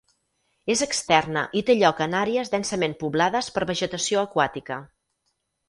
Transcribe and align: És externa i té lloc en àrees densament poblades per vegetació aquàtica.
És 0.75 0.79
externa 0.85 1.43
i 1.61 1.63
té 1.67 1.75
lloc 1.81 2.01
en 2.07 2.17
àrees 2.21 2.51
densament 2.55 2.97
poblades 3.05 3.53
per 3.59 3.67
vegetació 3.75 4.25
aquàtica. 4.27 4.83